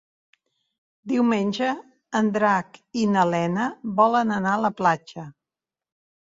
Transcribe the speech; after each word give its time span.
Diumenge 1.11 1.67
en 2.19 2.31
Drac 2.37 2.79
i 3.03 3.05
na 3.17 3.27
Lena 3.35 3.69
volen 4.01 4.35
anar 4.39 4.55
a 4.57 4.65
la 4.65 4.73
platja. 4.83 5.29